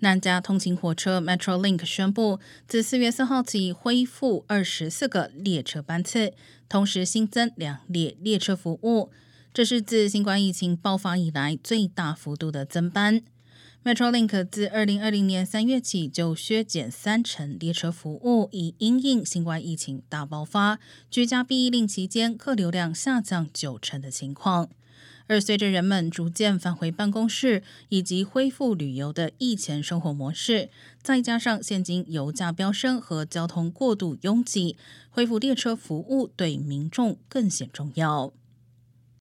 [0.00, 6.32] 南加通勤火车 Metrolink 宣布，自四月四号起恢复二十四个列车班次，
[6.68, 9.10] 同时新增两列列车服务。
[9.52, 13.22] 这是自新冠疫情爆发以来最大幅度的增班。
[13.84, 20.78] Metrolink 自二零二零年三月起就削减三成列车服务，以因应新冠疫情大爆发、
[21.10, 24.70] 居家避疫令期间客流量下降九成的情况。
[25.26, 30.68] 而随着人们逐渐返回办公室，以及恢复旅游的疫前生活模式，
[31.02, 34.76] 再加上现今油价飙升和交通过度拥挤，
[35.08, 38.34] 恢复列车服务对民众更显重要。